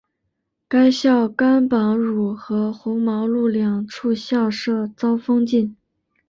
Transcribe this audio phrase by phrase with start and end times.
[0.67, 5.77] 该校甘榜汝和红毛路两处校舍遭封禁。